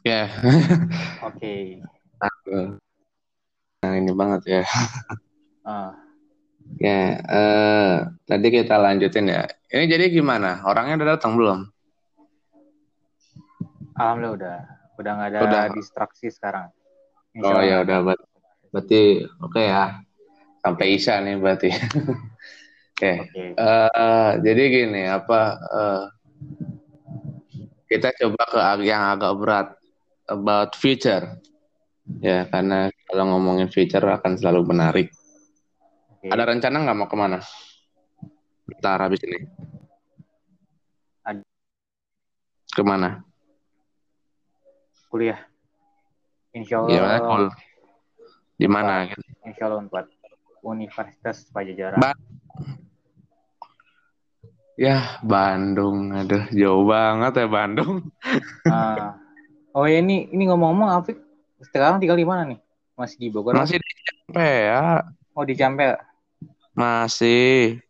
Ya. 0.00 0.32
Oke. 1.20 1.84
Nah, 3.80 3.92
ini 3.96 4.12
banget 4.12 4.40
ya. 4.48 4.62
Ah, 5.64 5.92
Ya, 6.80 7.20
eh, 7.20 7.92
tadi 8.24 8.46
kita 8.48 8.80
lanjutin 8.80 9.28
ya. 9.28 9.44
Ini 9.68 9.84
jadi 9.90 10.08
gimana? 10.08 10.64
Orangnya 10.64 10.96
udah 11.00 11.08
datang 11.16 11.36
belum? 11.36 11.58
alhamdulillah 13.96 14.36
udah. 14.36 14.58
Udah 15.00 15.12
nggak 15.16 15.28
ada 15.32 15.40
Udah. 15.44 15.62
distraksi 15.72 16.28
sekarang. 16.32 16.68
Insya 17.36 17.52
Oh 17.56 17.60
ya 17.64 17.76
udah, 17.84 17.98
ber- 18.04 18.26
berarti 18.72 19.24
oke 19.40 19.60
ya. 19.60 20.00
Sampai 20.60 20.96
Isya 20.96 21.24
nih 21.24 21.36
berarti. 21.40 21.68
Oke. 22.92 23.12
Oke. 23.24 23.44
Eh, 23.56 24.30
jadi 24.44 24.62
gini, 24.68 25.02
apa 25.08 25.56
eh, 25.56 26.04
kita 27.88 28.12
coba 28.12 28.42
ke 28.44 28.60
yang 28.84 29.16
agak 29.16 29.32
berat 29.40 29.68
about 30.30 30.78
future. 30.78 31.36
Ya, 32.22 32.46
karena 32.48 32.90
kalau 33.06 33.36
ngomongin 33.36 33.70
future 33.70 34.02
akan 34.02 34.38
selalu 34.38 34.66
menarik. 34.70 35.08
Oke. 36.16 36.30
Ada 36.30 36.48
rencana 36.48 36.76
nggak 36.86 36.96
mau 36.96 37.08
ke 37.10 37.16
mana? 37.18 37.38
Ntar 38.80 38.98
habis 39.02 39.20
ini. 39.26 39.38
Ada. 41.26 41.42
Ke 42.70 42.82
mana? 42.86 43.22
Kuliah. 45.10 45.42
Insya 46.54 46.82
Allah. 46.82 47.18
Kul? 47.18 47.44
Di 48.58 48.66
mana? 48.70 49.10
gitu? 49.10 49.22
Insya 49.46 49.66
Allah 49.70 49.82
Unpad. 49.82 50.06
Universitas 50.62 51.46
Pajajaran. 51.50 51.98
Ba- 51.98 52.18
Ya, 54.80 55.20
Bandung. 55.20 56.08
Aduh, 56.08 56.48
jauh 56.56 56.88
banget 56.88 57.44
ya 57.44 57.46
Bandung. 57.52 58.08
Ah. 58.64 59.12
Oh 59.80 59.88
ya 59.88 60.04
ini 60.04 60.28
ini 60.28 60.44
ngomong-ngomong 60.44 60.92
Afik 61.00 61.16
sekarang 61.64 61.96
tinggal 61.96 62.20
di 62.20 62.28
mana 62.28 62.42
nih? 62.52 62.60
Masih 63.00 63.16
di 63.16 63.28
Bogor? 63.32 63.56
Masih 63.56 63.80
di 63.80 63.88
SMP 64.04 64.36
ya. 64.68 65.00
Oh 65.32 65.44
di 65.48 65.56
Campel. 65.56 65.96
Masih. 66.76 67.80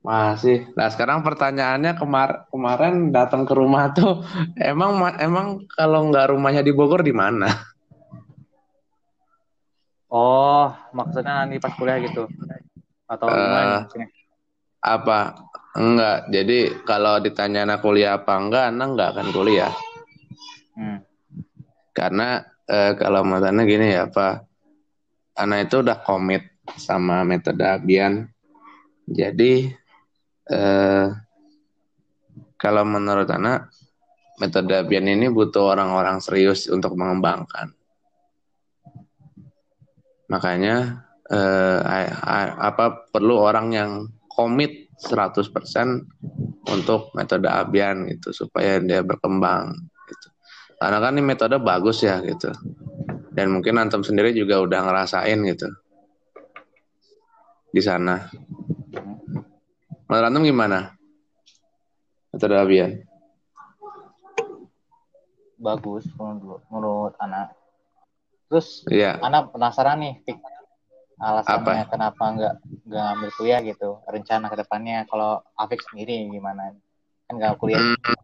Masih. 0.00 0.66
Nah, 0.74 0.88
sekarang 0.88 1.20
pertanyaannya 1.20 1.92
kemar 1.94 2.48
kemarin 2.48 3.12
datang 3.12 3.44
ke 3.44 3.52
rumah 3.52 3.92
tuh 3.92 4.24
emang 4.56 4.96
ma- 4.96 5.18
emang 5.20 5.62
kalau 5.76 6.08
nggak 6.08 6.34
rumahnya 6.34 6.66
di 6.66 6.72
Bogor 6.74 7.04
di 7.06 7.12
mana? 7.14 7.46
Oh 10.10 10.74
maksudnya 10.90 11.46
nanti 11.46 11.62
pas 11.62 11.70
kuliah 11.78 12.02
gitu? 12.02 12.26
Atau 13.06 13.30
gimana 13.30 13.86
maksudnya? 13.86 14.08
Apa? 14.82 15.49
Enggak. 15.70 16.26
Jadi 16.34 16.82
kalau 16.82 17.22
ditanya 17.22 17.62
anak 17.62 17.78
kuliah 17.78 18.18
apa 18.18 18.34
enggak, 18.34 18.64
anak 18.74 18.86
enggak 18.90 19.08
akan 19.14 19.28
kuliah. 19.30 19.72
Hmm. 20.74 20.98
Karena 21.94 22.42
eh, 22.66 22.92
kalau 22.98 23.22
matanya 23.22 23.62
gini 23.62 23.94
ya, 23.94 24.10
apa? 24.10 24.42
Anak 25.38 25.70
itu 25.70 25.86
udah 25.86 25.98
komit 26.02 26.42
sama 26.74 27.22
metode 27.22 27.62
Abian. 27.62 28.26
Jadi 29.06 29.70
eh, 30.50 31.06
kalau 32.58 32.82
menurut 32.82 33.30
anak 33.30 33.70
metode 34.42 34.74
Abian 34.74 35.06
ini 35.06 35.30
butuh 35.30 35.70
orang-orang 35.70 36.18
serius 36.18 36.66
untuk 36.66 36.98
mengembangkan. 36.98 37.70
Makanya 40.26 41.06
eh, 41.30 41.78
apa 42.58 43.06
perlu 43.14 43.38
orang 43.38 43.66
yang 43.70 43.90
komit 44.26 44.89
100% 45.00 46.68
untuk 46.68 47.08
metode 47.16 47.48
Abian 47.48 48.04
gitu 48.12 48.36
supaya 48.36 48.76
dia 48.78 49.00
berkembang 49.00 49.72
gitu. 50.06 50.28
Karena 50.76 50.98
kan 51.00 51.16
ini 51.16 51.24
metode 51.24 51.56
bagus 51.56 52.04
ya 52.04 52.20
gitu. 52.20 52.52
Dan 53.32 53.56
mungkin 53.56 53.80
antum 53.80 54.04
sendiri 54.04 54.36
juga 54.36 54.60
udah 54.60 54.80
ngerasain 54.84 55.38
gitu. 55.48 55.68
Di 57.70 57.80
sana. 57.80 58.28
Menurut 60.10 60.26
antum 60.28 60.44
gimana? 60.44 60.92
Metode 62.34 62.54
Abian. 62.60 62.92
Bagus 65.60 66.08
menurut, 66.16 66.62
menurut 66.68 67.14
anak. 67.20 67.56
Terus 68.50 68.82
Iya. 68.90 69.20
anak 69.22 69.54
penasaran 69.54 70.00
nih. 70.02 70.14
Alasannya 71.20 71.84
Apa? 71.84 71.92
kenapa 71.92 72.24
nggak 72.32 72.54
nggak 72.88 73.06
ambil 73.12 73.30
kuliah 73.36 73.60
gitu? 73.60 74.00
Rencana 74.08 74.48
ke 74.48 74.56
depannya 74.56 75.04
kalau 75.04 75.44
Afik 75.52 75.84
sendiri 75.84 76.24
gimana? 76.32 76.72
Kan 77.28 77.36
nggak 77.36 77.60
kuliah. 77.60 77.76
Hmm, 77.76 78.16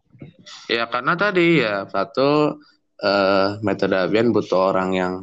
ya 0.65 0.89
karena 0.89 1.13
tadi 1.13 1.61
ya 1.61 1.85
satu 1.85 2.57
eh, 2.97 3.61
metode 3.61 3.93
Abian 4.01 4.33
butuh 4.33 4.73
orang 4.73 4.89
yang 4.97 5.13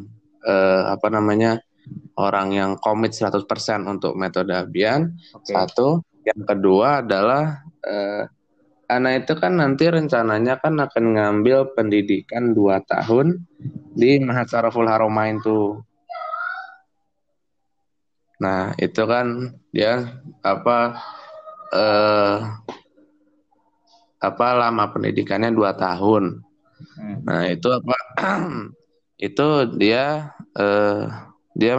eh, 0.47 0.83
apa 0.87 1.11
namanya 1.11 1.59
orang 2.15 2.55
yang 2.55 2.71
komit 2.79 3.13
100% 3.13 3.43
untuk 3.91 4.15
metode 4.15 4.55
Abian. 4.55 5.11
Oke. 5.35 5.51
Satu, 5.51 6.07
yang 6.23 6.47
kedua 6.47 7.03
adalah 7.03 7.59
eh, 7.83 8.23
anak 8.89 9.27
itu 9.27 9.35
kan 9.35 9.59
nanti 9.59 9.91
rencananya 9.91 10.61
kan 10.63 10.79
akan 10.79 11.05
ngambil 11.19 11.75
pendidikan 11.75 12.55
2 12.55 12.79
tahun 12.87 13.43
di 13.99 14.23
Mahasaraful 14.23 14.87
Haromain 14.87 15.41
tuh. 15.43 15.83
Nah, 18.45 18.77
itu 18.77 19.03
kan 19.09 19.57
dia 19.73 20.21
apa 20.45 21.01
eh 21.73 22.39
apa 24.21 24.47
lama 24.53 24.85
pendidikannya 24.93 25.49
2 25.57 25.73
tahun. 25.81 26.45
Hmm. 27.01 27.17
Nah, 27.25 27.49
itu 27.49 27.69
apa? 27.73 27.97
itu 29.29 29.49
dia 29.81 30.29
eh 30.61 31.09
dia 31.57 31.75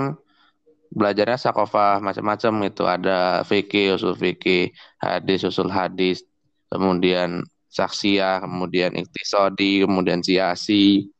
belajarnya 0.95 1.37
sakofah 1.37 2.01
macam-macam 2.01 2.53
itu 2.71 2.83
ada 2.87 3.43
fikih, 3.45 3.99
usul 3.99 4.15
fikih, 4.17 4.71
hadis, 4.97 5.43
usul 5.45 5.69
hadis, 5.69 6.23
kemudian 6.71 7.45
saksiyah, 7.69 8.41
kemudian 8.47 8.95
iktisodi, 8.95 9.83
kemudian 9.83 10.23
siasi, 10.23 11.11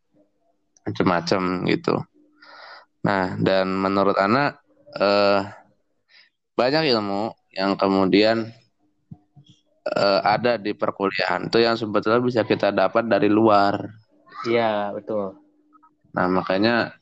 macam-macam 0.88 1.67
gitu. 1.67 1.95
Nah, 3.03 3.35
dan 3.38 3.75
menurut 3.75 4.16
anak 4.16 4.65
eh 4.95 5.41
banyak 6.56 6.88
ilmu 6.88 7.35
yang 7.51 7.75
kemudian 7.75 8.47
eh, 9.85 10.19
ada 10.23 10.56
di 10.56 10.72
perkuliahan 10.72 11.51
itu 11.51 11.59
yang 11.59 11.75
sebetulnya 11.75 12.23
bisa 12.23 12.41
kita 12.47 12.72
dapat 12.72 13.07
dari 13.07 13.28
luar. 13.28 13.91
Iya 14.47 14.95
betul. 14.95 15.35
Nah, 16.16 16.31
makanya 16.31 16.95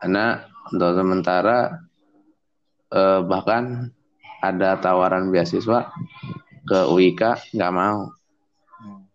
anak 0.00 0.48
untuk 0.72 0.96
sementara 0.96 1.76
eh, 2.92 3.20
bahkan 3.20 3.92
ada 4.40 4.80
tawaran 4.80 5.28
beasiswa 5.32 5.92
ke 6.66 6.78
UIK 6.92 7.52
nggak 7.56 7.74
mau 7.74 8.10
Hmm. 8.76 9.08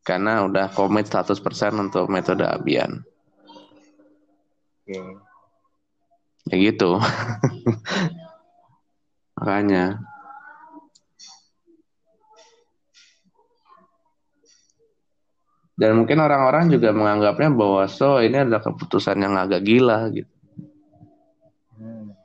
karena 0.00 0.48
udah 0.48 0.72
komit 0.72 1.04
100% 1.04 1.76
untuk 1.76 2.08
metode 2.08 2.48
Abian. 2.48 3.04
Oke. 4.88 5.25
Ya 6.46 6.56
gitu. 6.58 7.02
makanya 9.36 10.00
dan 15.76 15.92
mungkin 15.92 16.18
orang-orang 16.24 16.72
juga 16.72 16.88
menganggapnya 16.96 17.52
bahwa 17.52 17.84
so 17.84 18.16
ini 18.24 18.40
adalah 18.40 18.64
keputusan 18.64 19.20
yang 19.20 19.36
agak 19.36 19.60
gila 19.60 20.08
gitu. 20.08 20.32
Hmm. 21.76 22.16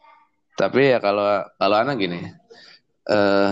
Tapi 0.56 0.96
ya 0.96 1.04
kalau 1.04 1.44
kalau 1.60 1.76
anak 1.76 2.00
gini, 2.00 2.32
eh 3.12 3.52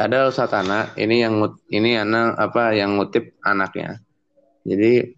ada 0.00 0.32
ustadz 0.32 0.56
anak 0.56 0.96
ini 0.96 1.20
yang 1.20 1.44
ini 1.68 2.00
anak 2.00 2.40
apa 2.40 2.72
yang 2.72 2.96
ngutip 2.96 3.36
anaknya. 3.44 4.00
Jadi 4.64 5.12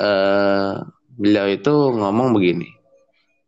eh 0.00 0.72
beliau 1.20 1.44
itu 1.52 1.74
ngomong 1.92 2.32
begini. 2.32 2.72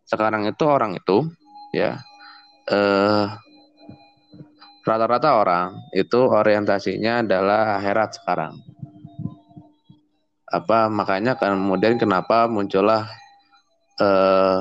Sekarang 0.05 0.45
itu 0.45 0.65
orang 0.69 1.01
itu 1.01 1.25
ya 1.73 1.97
eh 2.69 3.27
rata-rata 4.85 5.41
orang 5.41 5.89
itu 5.97 6.21
orientasinya 6.21 7.25
adalah 7.25 7.81
akhirat 7.81 8.21
sekarang. 8.21 8.61
Apa 10.53 10.93
makanya 10.93 11.33
kemudian 11.41 11.97
kenapa 11.97 12.45
muncullah 12.45 13.09
eh 13.97 14.61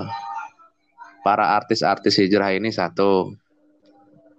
para 1.22 1.60
artis-artis 1.60 2.16
hijrah 2.16 2.56
ini 2.56 2.72
satu. 2.72 3.36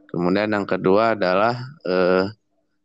Kemudian 0.09 0.49
yang 0.49 0.65
kedua 0.65 1.13
adalah 1.17 1.57
eh, 1.85 2.25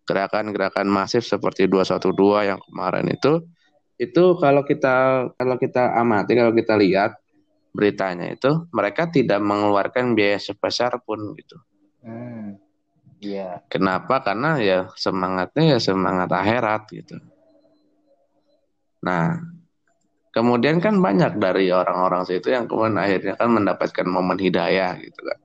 gerakan-gerakan 0.07 0.87
masif 0.87 1.27
seperti 1.27 1.67
212 1.67 2.15
yang 2.47 2.59
kemarin 2.63 3.07
itu 3.11 3.43
itu 3.97 4.23
kalau 4.37 4.61
kita 4.61 5.27
kalau 5.33 5.57
kita 5.57 5.97
amati 5.97 6.37
kalau 6.37 6.53
kita 6.53 6.77
lihat 6.77 7.17
beritanya 7.73 8.33
itu 8.33 8.69
mereka 8.73 9.09
tidak 9.09 9.41
mengeluarkan 9.41 10.13
biaya 10.13 10.37
sebesar 10.41 10.97
pun 11.01 11.33
gitu. 11.37 11.57
Hmm. 12.05 12.57
Iya. 13.17 13.65
Kenapa? 13.69 14.21
Karena 14.21 14.61
ya 14.61 14.79
semangatnya 14.93 15.77
ya 15.77 15.79
semangat 15.81 16.29
akhirat 16.29 16.85
gitu. 16.93 17.17
Nah, 19.01 19.41
kemudian 20.29 20.77
kan 20.77 21.01
banyak 21.01 21.41
dari 21.41 21.73
orang-orang 21.73 22.29
situ 22.29 22.53
yang 22.53 22.69
kemudian 22.69 22.97
akhirnya 23.01 23.33
kan 23.33 23.49
mendapatkan 23.49 24.05
momen 24.05 24.37
hidayah 24.37 24.93
gitu 25.01 25.21
kan. 25.25 25.39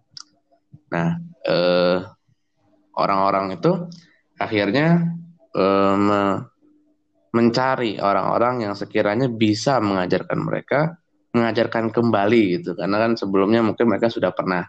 Nah, 0.93 1.09
eh, 1.49 1.99
orang-orang 2.97 3.57
itu 3.57 3.89
akhirnya 4.37 5.17
eh, 5.57 5.95
me 5.97 6.52
mencari 7.33 7.97
orang-orang 7.97 8.69
yang 8.69 8.75
sekiranya 8.77 9.29
bisa 9.29 9.81
mengajarkan 9.81 10.39
mereka, 10.45 11.01
mengajarkan 11.33 11.89
kembali 11.89 12.61
gitu. 12.61 12.77
Karena 12.77 13.01
kan 13.01 13.17
sebelumnya 13.17 13.65
mungkin 13.65 13.89
mereka 13.89 14.13
sudah 14.13 14.37
pernah 14.37 14.69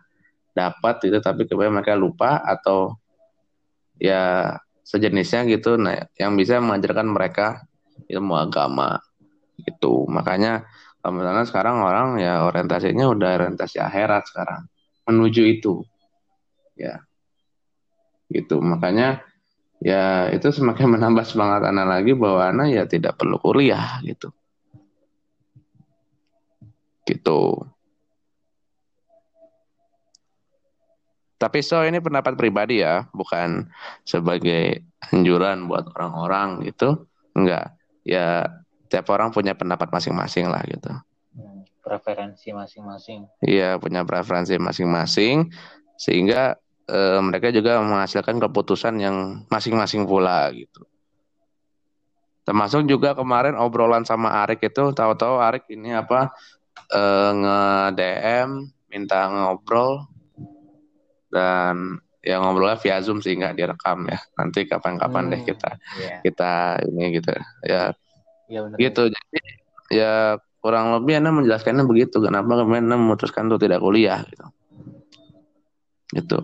dapat 0.55 1.03
gitu, 1.03 1.19
tapi 1.19 1.43
kemudian 1.43 1.75
mereka 1.75 1.99
lupa 1.99 2.39
atau 2.39 2.95
ya 3.99 4.55
sejenisnya 4.87 5.43
gitu. 5.51 5.75
Nah, 5.75 6.07
yang 6.15 6.39
bisa 6.39 6.63
mengajarkan 6.63 7.07
mereka 7.11 7.67
ilmu 8.07 8.39
agama 8.39 8.99
gitu. 9.59 10.07
Makanya 10.07 10.63
misalnya 11.11 11.43
sekarang 11.43 11.83
orang 11.83 12.15
ya 12.23 12.47
orientasinya 12.47 13.11
udah 13.11 13.29
orientasi 13.43 13.83
akhirat 13.83 14.23
sekarang 14.31 14.71
menuju 15.03 15.43
itu 15.59 15.83
ya 16.79 17.03
gitu 18.31 18.63
makanya 18.63 19.19
ya 19.83 20.31
itu 20.31 20.47
semakin 20.49 20.87
menambah 20.97 21.27
semangat 21.27 21.67
anak 21.67 21.85
lagi 21.99 22.15
bahwa 22.15 22.41
anak 22.49 22.67
ya 22.71 22.83
tidak 22.87 23.19
perlu 23.19 23.35
kuliah 23.37 23.99
gitu. 24.01 24.31
Gitu. 27.03 27.67
Tapi 31.35 31.59
so 31.59 31.83
ini 31.83 31.99
pendapat 31.99 32.39
pribadi 32.39 32.79
ya 32.79 33.03
bukan 33.11 33.67
sebagai 34.07 34.87
anjuran 35.11 35.67
buat 35.67 35.91
orang-orang 35.99 36.63
gitu. 36.63 37.03
Enggak. 37.35 37.75
Ya 38.07 38.47
tiap 38.87 39.11
orang 39.11 39.35
punya 39.35 39.51
pendapat 39.51 39.91
masing-masing 39.91 40.47
lah 40.47 40.63
gitu. 40.63 40.87
Hmm, 41.35 41.67
Preferensi 41.83 42.55
masing-masing. 42.55 43.27
iya 43.43 43.75
punya 43.75 44.07
preferensi 44.07 44.55
masing-masing 44.55 45.51
sehingga 45.99 46.55
eh, 46.85 47.19
mereka 47.19 47.47
juga 47.49 47.79
menghasilkan 47.79 48.39
keputusan 48.39 48.95
yang 48.99 49.15
masing-masing 49.47 50.03
pula 50.03 50.51
gitu. 50.51 50.83
Termasuk 52.43 52.83
juga 52.83 53.15
kemarin 53.15 53.55
obrolan 53.55 54.03
sama 54.03 54.43
Arik 54.43 54.59
itu 54.67 54.91
tahu-tahu 54.91 55.39
Arik 55.39 55.63
ini 55.71 55.95
apa 55.95 56.27
eh, 56.91 57.31
nge 57.31 57.59
DM 57.95 58.49
minta 58.91 59.31
ngobrol 59.31 60.03
dan 61.31 61.97
ya 62.19 62.37
ngobrolnya 62.39 62.77
via 62.77 62.99
Zoom 62.99 63.23
sih 63.23 63.33
nggak 63.33 63.55
direkam 63.55 64.05
ya. 64.11 64.19
Nanti 64.35 64.67
kapan-kapan 64.67 65.31
deh 65.31 65.39
Hmm, 65.39 65.49
kita 65.49 65.69
Iya. 65.97 66.15
kita 66.21 66.51
ini 66.87 67.03
gitu 67.15 67.31
ya. 67.63 67.95
Iya 68.43 68.59
benar. 68.59 68.75
gitu 68.77 69.01
jadi 69.07 69.39
ya 69.89 70.13
kurang 70.59 70.99
lebih 70.99 71.15
Anda 71.23 71.31
menjelaskannya 71.31 71.87
begitu 71.87 72.19
kenapa 72.19 72.59
kemudian 72.59 72.91
Anda 72.91 72.99
memutuskan 72.99 73.47
untuk 73.47 73.63
tidak 73.63 73.79
kuliah 73.79 74.19
gitu. 74.27 74.45
Gitu 76.11 76.39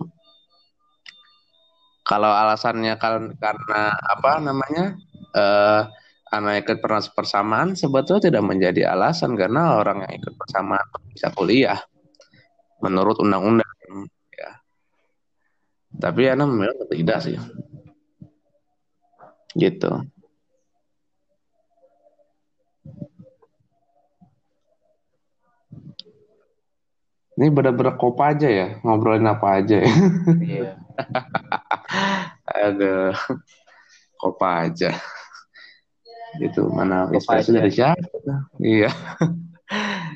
kalau 2.10 2.34
alasannya 2.34 2.98
kan 2.98 3.30
karena 3.38 3.94
apa 3.94 4.42
namanya 4.42 4.98
eh 5.30 5.82
anak 6.30 6.66
ikut 6.66 6.78
pers- 6.82 7.14
persamaan 7.14 7.78
sebetulnya 7.78 8.30
tidak 8.30 8.42
menjadi 8.46 8.94
alasan 8.94 9.34
karena 9.38 9.78
orang 9.78 10.06
yang 10.06 10.18
ikut 10.22 10.34
persamaan 10.34 10.82
bisa 11.10 11.30
kuliah. 11.34 11.78
Menurut 12.82 13.18
undang-undang 13.22 13.66
ya. 14.34 14.50
Tapi 16.00 16.30
Anda 16.30 16.46
memang 16.50 16.86
tidak 16.90 17.18
sih. 17.22 17.36
Gitu. 19.58 19.90
Ini 27.40 27.48
bener-bener 27.48 27.96
kop 27.96 28.20
aja 28.20 28.48
ya 28.48 28.66
ngobrolin 28.84 29.26
apa 29.26 29.60
aja 29.60 29.82
ya. 29.82 29.92
Iya. 30.40 30.70
Aduh, 32.60 33.14
kop 34.16 34.40
aja. 34.42 34.92
Itu 36.38 36.68
mana 36.70 37.10
inspirasi 37.10 37.50
aja. 37.50 37.58
dari 37.58 37.70
siapa? 37.72 38.06
Iya. 38.60 38.90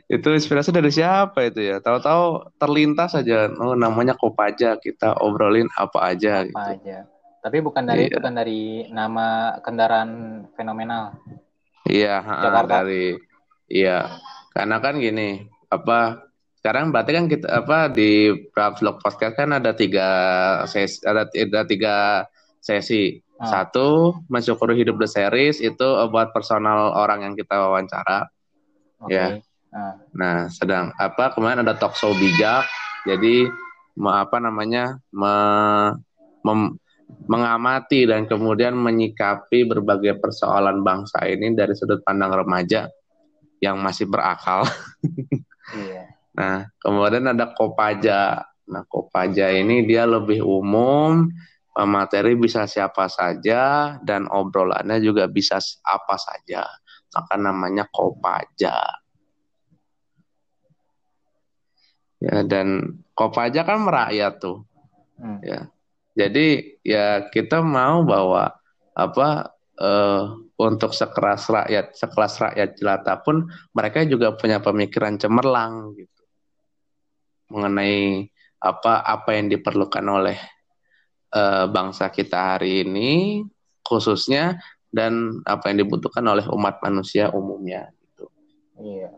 itu 0.05 0.29
inspirasi 0.31 0.71
dari 0.71 0.91
siapa 0.91 1.47
itu 1.47 1.61
ya? 1.63 1.79
Tahu-tahu 1.81 2.55
terlintas 2.59 3.15
aja, 3.15 3.49
oh 3.51 3.75
namanya 3.75 4.15
kop 4.15 4.37
aja, 4.39 4.77
kita 4.77 5.17
obrolin 5.23 5.67
apa 5.75 6.13
aja 6.13 6.45
Apa 6.45 6.47
gitu. 6.47 6.59
aja. 6.87 6.99
Tapi 7.41 7.57
bukan 7.61 7.85
dari 7.85 8.09
Iya. 8.09 8.17
bukan 8.21 8.35
dari 8.35 8.63
nama 8.89 9.59
kendaraan 9.61 10.11
fenomenal. 10.55 11.13
Iya, 11.85 12.25
Jakarta. 12.25 12.81
dari 12.81 13.15
iya. 13.69 14.09
Karena 14.49 14.81
kan 14.81 14.97
gini, 14.97 15.45
apa 15.69 16.25
sekarang 16.57 16.89
berarti 16.89 17.11
kan 17.13 17.27
kita 17.29 17.47
apa 17.61 17.93
di 17.93 18.33
vlog 18.55 18.97
podcast 19.05 19.37
kan 19.37 19.53
ada 19.53 19.77
tiga 19.77 20.09
sesi, 20.65 21.05
ada, 21.05 21.29
ada 21.29 21.61
tiga 21.69 22.25
sesi. 22.65 23.21
Ah. 23.37 23.61
Satu, 23.61 24.17
mensyukuri 24.33 24.81
hidup 24.81 24.97
the 24.97 25.05
series 25.05 25.61
itu 25.61 25.89
buat 26.09 26.33
personal 26.33 26.97
orang 26.97 27.29
yang 27.29 27.35
kita 27.37 27.61
wawancara. 27.61 28.25
Oke. 29.05 29.13
Ya. 29.13 29.29
Nah, 29.69 29.93
Nah, 30.15 30.47
sedang 30.49 30.95
apa 30.97 31.35
kemarin 31.35 31.67
ada 31.67 31.75
talk 31.77 31.99
show 31.99 32.15
bijak. 32.17 32.65
Jadi 33.05 33.51
me- 34.01 34.17
apa 34.17 34.41
namanya? 34.41 34.97
me- 35.13 35.99
mem- 36.47 36.79
mengamati 37.29 38.09
dan 38.09 38.25
kemudian 38.25 38.73
menyikapi 38.79 39.69
berbagai 39.69 40.23
persoalan 40.23 40.81
bangsa 40.81 41.27
ini 41.29 41.53
dari 41.53 41.75
sudut 41.77 42.01
pandang 42.01 42.33
remaja 42.33 42.89
yang 43.61 43.81
masih 43.83 44.09
berakal. 44.09 44.65
iya. 45.85 46.15
Nah, 46.35 46.69
kemudian 46.81 47.35
ada 47.35 47.51
Kopaja. 47.55 48.47
Nah, 48.71 48.83
Kopaja 48.89 49.53
ini 49.53 49.85
dia 49.85 50.09
lebih 50.09 50.41
umum, 50.43 51.29
materi 51.83 52.39
bisa 52.39 52.71
siapa 52.71 53.11
saja 53.11 53.99
dan 54.07 54.31
obrolannya 54.31 55.03
juga 55.03 55.27
bisa 55.27 55.59
apa 55.83 56.15
saja. 56.15 56.63
Maka 57.11 57.35
namanya 57.35 57.91
Kopaja. 57.91 58.79
Ya, 62.23 62.37
dan 62.47 62.99
Kopaja 63.19 63.67
kan 63.67 63.83
merakyat 63.83 64.39
tuh. 64.39 64.63
Hmm. 65.19 65.43
Ya. 65.43 65.67
Jadi 66.15 66.79
ya 66.87 67.27
kita 67.27 67.59
mau 67.59 68.07
bahwa 68.07 68.55
apa 68.95 69.51
eh, 69.83 70.23
untuk 70.55 70.95
sekeras 70.95 71.51
rakyat, 71.51 71.99
sekelas 71.99 72.35
rakyat 72.39 72.71
jelata 72.79 73.19
pun 73.19 73.51
mereka 73.75 74.07
juga 74.07 74.31
punya 74.39 74.63
pemikiran 74.63 75.19
cemerlang 75.19 75.99
gitu 75.99 76.15
mengenai 77.51 78.31
apa 78.63 79.05
apa 79.05 79.37
yang 79.37 79.53
diperlukan 79.53 80.07
oleh 80.09 80.39
eh, 81.35 81.67
bangsa 81.69 82.09
kita 82.09 82.57
hari 82.57 82.87
ini 82.87 83.43
khususnya 83.85 84.57
dan 84.89 85.43
apa 85.45 85.69
yang 85.75 85.85
dibutuhkan 85.85 86.23
oleh 86.23 86.47
umat 86.55 86.79
manusia 86.81 87.29
umumnya 87.35 87.91
gitu. 87.99 88.31
Iya. 88.79 89.11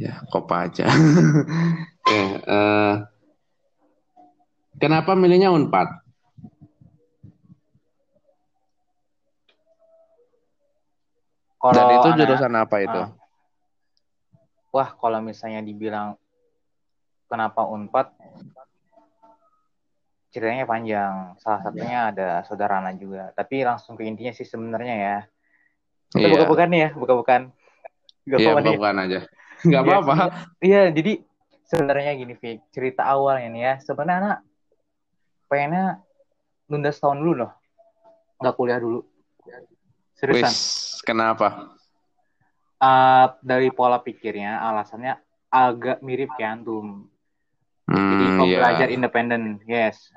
Ya, 0.00 0.18
kopa 0.32 0.66
aja. 0.66 0.88
Oke, 0.88 2.18
eh, 2.56 2.94
kenapa 4.80 5.14
milihnya 5.14 5.52
Unpad? 5.52 6.02
Kalau 11.62 11.78
Dan 11.78 11.86
itu 11.94 12.08
anak- 12.10 12.18
jurusan 12.18 12.54
apa 12.58 12.76
itu? 12.82 12.98
Ah. 12.98 13.10
Wah, 14.72 14.90
kalau 14.98 15.20
misalnya 15.22 15.60
dibilang 15.62 16.16
kenapa 17.32 17.64
Unpad, 17.64 18.12
ceritanya 20.28 20.68
panjang. 20.68 21.36
Salah 21.40 21.60
satunya 21.64 22.12
ada 22.12 22.44
saudara 22.44 22.80
Ana 22.80 22.92
juga. 22.92 23.32
Tapi 23.32 23.64
langsung 23.64 23.96
ke 23.96 24.04
intinya 24.04 24.32
sih 24.32 24.44
sebenarnya 24.44 24.94
ya. 24.96 25.16
Kita 26.12 26.28
Iya, 26.28 26.32
buka-bukan 26.36 26.68
nih 26.68 26.80
ya, 26.80 26.90
buka-bukan. 26.92 27.40
Gak 28.28 28.38
iya 28.38 28.48
apa-apa 28.52 28.60
nih. 28.60 28.76
bukan 28.76 28.96
aja. 29.00 29.20
Nggak 29.68 29.82
Iya, 29.82 29.88
apa-apa. 29.96 30.14
Iya, 30.60 30.82
jadi 30.92 31.12
sebenarnya 31.64 32.12
gini, 32.16 32.34
Fik. 32.36 32.58
Cerita 32.68 33.02
awalnya 33.08 33.48
nih 33.48 33.62
ya. 33.64 33.74
Sebenarnya 33.80 34.18
anak 34.20 34.38
pengennya 35.48 35.84
nunda 36.68 36.90
setahun 36.92 37.16
dulu 37.16 37.32
loh. 37.44 37.52
Nggak 38.40 38.54
kuliah 38.56 38.80
dulu. 38.80 39.00
Seriusan. 40.16 40.48
Wis, 40.52 40.60
kenapa? 41.02 41.76
Uh, 42.82 43.30
dari 43.38 43.70
pola 43.70 44.02
pikirnya, 44.02 44.58
alasannya 44.58 45.14
agak 45.48 46.02
mirip 46.02 46.34
kayak 46.34 46.60
antum. 46.60 47.06
Jadi 47.92 48.24
Hmm, 48.24 48.40
iya. 48.48 48.58
belajar 48.64 48.88
independen, 48.88 49.42
yes. 49.68 50.08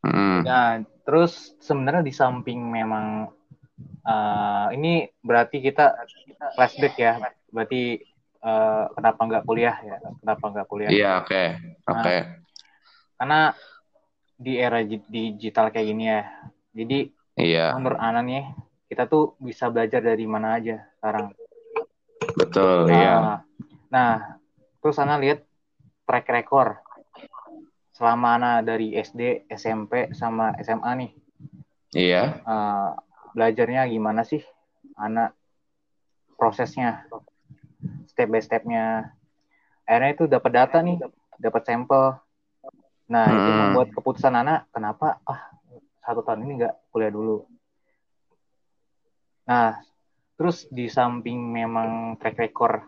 Hmm, 0.00 0.40
Nah, 0.46 0.80
terus 1.04 1.52
sebenarnya 1.60 2.00
di 2.00 2.14
samping 2.14 2.56
memang 2.64 3.28
uh, 4.06 4.68
ini 4.72 5.10
berarti 5.20 5.60
kita 5.60 5.92
flashback 6.56 6.94
ya. 6.96 7.12
Berarti 7.52 8.00
uh, 8.40 8.88
kenapa 8.96 9.20
nggak 9.20 9.44
kuliah 9.44 9.76
ya? 9.84 9.96
Kenapa 10.22 10.44
nggak 10.48 10.66
kuliah? 10.70 10.90
Iya, 10.90 11.10
oke. 11.20 11.28
Okay. 11.28 11.46
Oke. 11.84 12.00
Okay. 12.00 12.18
Nah, 12.22 12.24
karena 13.16 13.40
di 14.36 14.52
era 14.60 14.80
digital 14.84 15.72
kayak 15.72 15.86
gini 15.92 16.04
ya. 16.08 16.22
Jadi 16.76 16.98
iya. 17.40 17.72
menurut 17.76 18.00
Ana 18.00 18.20
nih, 18.20 18.44
kita 18.88 19.08
tuh 19.08 19.34
bisa 19.40 19.68
belajar 19.68 20.00
dari 20.00 20.24
mana 20.28 20.56
aja 20.60 20.84
sekarang. 21.00 21.32
Betul, 22.36 22.88
nah, 22.88 22.96
iya. 22.96 23.14
Nah, 23.88 24.12
terus 24.84 25.00
Ana 25.00 25.16
lihat 25.16 25.40
track 26.06 26.26
record 26.30 26.78
selama 27.96 28.36
Ana 28.36 28.52
dari 28.60 28.92
SD, 28.92 29.48
SMP, 29.48 30.12
sama 30.12 30.52
SMA 30.60 30.90
nih. 31.00 31.10
Iya. 31.96 32.44
Uh, 32.44 32.92
belajarnya 33.32 33.88
gimana 33.88 34.20
sih? 34.20 34.44
Ana 35.00 35.32
prosesnya, 36.36 37.08
step 38.12 38.28
by 38.28 38.40
stepnya. 38.44 39.16
Akhirnya 39.88 40.10
itu 40.12 40.24
dapat 40.28 40.52
data 40.52 40.78
nih, 40.84 41.00
dapat 41.40 41.62
sampel. 41.64 42.20
Nah, 43.08 43.24
hmm. 43.24 43.36
itu 43.38 43.50
membuat 43.50 43.88
keputusan 43.96 44.34
anak 44.34 44.68
kenapa 44.74 45.22
ah 45.24 45.56
satu 46.04 46.20
tahun 46.20 46.44
ini 46.44 46.52
nggak 46.62 46.74
kuliah 46.92 47.10
dulu. 47.10 47.48
Nah, 49.46 49.78
terus 50.36 50.66
di 50.68 50.90
samping 50.90 51.38
memang 51.38 52.18
track 52.18 52.36
record 52.36 52.82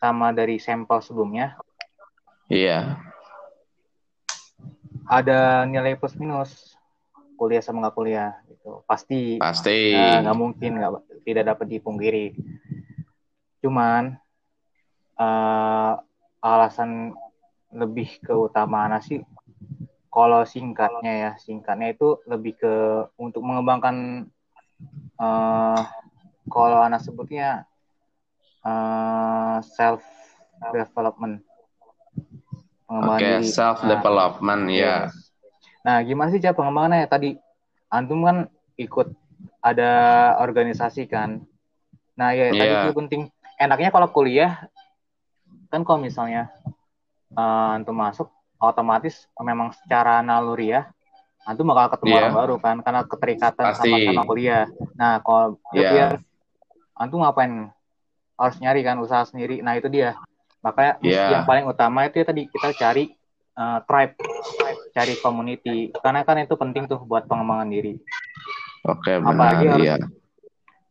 sama 0.00 0.30
dari 0.32 0.56
sampel 0.62 1.02
sebelumnya. 1.02 1.58
Iya. 2.48 2.96
Ada 5.08 5.68
nilai 5.68 5.96
plus 5.96 6.16
minus 6.16 6.76
kuliah 7.36 7.62
sama 7.62 7.84
nggak 7.84 7.96
kuliah 7.96 8.32
gitu. 8.48 8.82
Pasti. 8.88 9.36
Pasti. 9.36 9.92
Eh, 9.92 10.18
nggak 10.24 10.36
uh, 10.36 10.40
mungkin 10.40 10.72
nggak 10.80 10.92
tidak 11.28 11.44
dapat 11.54 11.66
dipungkiri. 11.76 12.26
Cuman 13.60 14.16
uh, 15.20 15.92
alasan 16.40 17.12
lebih 17.68 18.16
ke 18.24 18.32
utama 18.32 18.88
sih 19.04 19.20
kalau 20.08 20.40
singkatnya 20.48 21.12
ya 21.12 21.30
singkatnya 21.36 21.92
itu 21.92 22.16
lebih 22.24 22.56
ke 22.56 22.74
untuk 23.20 23.44
mengembangkan 23.44 24.26
uh, 25.20 25.80
kalau 26.48 26.80
anak 26.80 27.04
sebutnya 27.04 27.68
uh, 28.64 29.60
self 29.60 30.00
development 30.72 31.44
pengembangan 32.88 33.20
okay, 33.20 33.32
diri 33.44 33.48
self 33.52 33.78
development 33.84 34.62
nah, 34.64 34.72
ya 34.72 34.80
yeah. 34.80 35.00
nah 35.84 35.96
gimana 36.00 36.32
sih 36.32 36.40
cara 36.40 36.56
pengembangannya 36.56 37.04
tadi 37.04 37.30
antum 37.92 38.24
kan 38.24 38.48
ikut 38.80 39.12
ada 39.60 39.92
organisasi 40.40 41.04
kan 41.04 41.44
nah 42.16 42.32
ya 42.32 42.50
yeah. 42.50 42.56
tadi 42.56 42.72
iya. 42.72 42.82
itu 42.88 42.92
penting 42.96 43.22
enaknya 43.60 43.92
kalau 43.92 44.08
kuliah 44.08 44.66
kan 45.68 45.84
kalau 45.84 46.00
misalnya 46.00 46.48
uh, 47.36 47.76
antum 47.76 47.94
masuk 47.94 48.32
otomatis 48.58 49.28
memang 49.38 49.70
secara 49.76 50.24
naluri 50.24 50.72
ya 50.72 50.88
antum 51.44 51.68
bakal 51.68 51.96
ketemu 51.96 52.12
yeah. 52.16 52.20
orang 52.24 52.34
baru 52.34 52.54
kan 52.58 52.76
karena 52.80 53.00
keterikatan 53.04 53.64
sama 53.76 53.96
sama 54.00 54.22
kuliah 54.24 54.64
nah 54.96 55.20
kalau 55.20 55.60
yeah. 55.76 55.92
biar 55.92 56.10
antum 56.98 57.22
ngapain 57.22 57.70
harus 58.38 58.56
nyari 58.62 58.80
kan 58.82 58.96
usaha 58.98 59.22
sendiri 59.26 59.60
nah 59.62 59.78
itu 59.78 59.86
dia 59.90 60.18
makanya 60.64 60.92
yeah. 61.02 61.30
yang 61.38 61.44
paling 61.46 61.64
utama 61.66 62.06
itu 62.06 62.22
ya 62.22 62.26
tadi 62.26 62.50
kita 62.50 62.68
cari 62.74 63.04
uh, 63.54 63.78
tribe 63.86 64.14
cari 64.90 65.14
community 65.22 65.94
karena 66.02 66.26
kan 66.26 66.42
itu 66.42 66.54
penting 66.58 66.90
tuh 66.90 66.98
buat 67.06 67.30
pengembangan 67.30 67.70
diri 67.70 67.98
oke 68.86 68.98
okay, 69.00 69.22
benar 69.22 69.34
apalagi 69.34 69.64
harus 69.70 69.86
iya. 69.86 69.96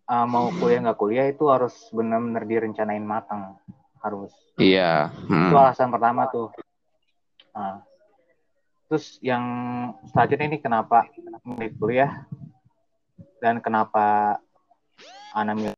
uh, 0.07 0.25
mau 0.25 0.47
kuliah 0.55 0.79
nggak 0.88 1.00
kuliah 1.00 1.25
itu 1.27 1.45
harus 1.51 1.75
benar-benar 1.91 2.43
direncanain 2.47 3.03
matang 3.03 3.59
harus. 4.01 4.33
Iya. 4.57 5.12
Hmm. 5.27 5.50
Itu 5.51 5.55
alasan 5.57 5.91
pertama 5.91 6.29
tuh. 6.29 6.50
Nah, 7.53 7.81
terus 8.88 9.17
yang 9.19 9.43
selanjutnya 10.13 10.47
ini 10.55 10.57
kenapa 10.62 11.09
milih 11.43 11.74
kuliah 11.75 12.12
dan 13.41 13.59
kenapa 13.59 14.38
Ana 15.36 15.53
milih 15.53 15.75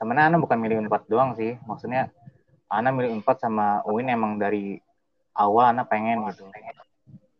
sebenarnya 0.00 0.26
Ana 0.34 0.38
bukan 0.42 0.58
milih 0.58 0.84
Unpad 0.84 1.06
doang 1.06 1.36
sih 1.38 1.54
maksudnya 1.64 2.10
Ana 2.74 2.90
milih 2.90 3.14
Unpad 3.20 3.38
sama 3.38 3.80
Uin 3.86 4.10
emang 4.10 4.36
dari 4.36 4.78
awal 5.38 5.74
Ana 5.74 5.86
pengen 5.86 6.26
gitu 6.30 6.44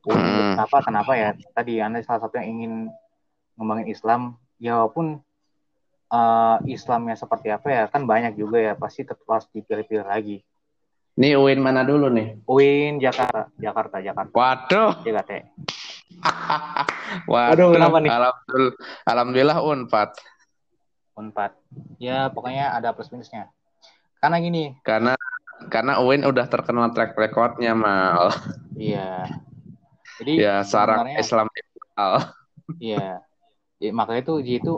Uin 0.05 0.21
hmm. 0.21 0.55
kenapa 0.55 0.77
kenapa 0.85 1.13
ya 1.19 1.29
tadi 1.57 1.83
Ana 1.83 1.99
salah 2.07 2.23
satu 2.23 2.39
yang 2.39 2.49
ingin 2.55 2.73
ngembangin 3.59 3.89
Islam 3.91 4.21
ya 4.63 4.79
walaupun 4.79 5.19
uh, 6.15 6.57
Islamnya 6.69 7.19
seperti 7.19 7.51
apa 7.51 7.67
ya 7.71 7.83
kan 7.91 8.07
banyak 8.07 8.39
juga 8.39 8.63
ya 8.63 8.73
pasti 8.79 9.03
tetap 9.03 9.27
harus 9.27 9.47
dipilih-pilih 9.51 10.07
lagi. 10.07 10.43
Nih 11.15 11.39
UIN 11.39 11.63
mana 11.63 11.87
dulu 11.87 12.11
nih? 12.11 12.43
UIN 12.43 12.99
Jakarta, 12.99 13.47
Jakarta, 13.55 14.03
Jakarta. 14.03 14.35
Waduh. 14.35 14.99
Jakarta. 15.07 15.47
Waduh, 17.31 17.71
kenapa 17.71 18.03
nih? 18.03 18.11
Alhamdulillah, 18.11 18.75
Alhamdulillah 19.07 19.59
Unpad. 19.63 20.11
Unpad. 21.15 21.53
Ya, 22.03 22.27
pokoknya 22.35 22.75
ada 22.75 22.91
plus 22.91 23.15
minusnya. 23.15 23.47
Karena 24.19 24.43
gini. 24.43 24.75
Karena 24.83 25.15
karena 25.69 26.01
UIN 26.01 26.27
udah 26.27 26.47
terkenal 26.49 26.93
track 26.93 27.17
recordnya 27.17 27.73
mal. 27.77 28.33
Iya. 28.75 29.29
Jadi 30.21 30.33
ya 30.39 30.63
sarang 30.63 31.11
Islam 31.19 31.51
Iya. 32.81 33.21
Ya, 33.83 33.91
makanya 33.93 34.25
itu 34.25 34.35
itu 34.63 34.75